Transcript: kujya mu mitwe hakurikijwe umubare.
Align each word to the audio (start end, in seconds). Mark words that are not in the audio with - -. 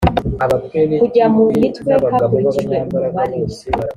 kujya 0.99 1.25
mu 1.35 1.43
mitwe 1.59 1.91
hakurikijwe 2.13 2.75
umubare. 2.85 3.39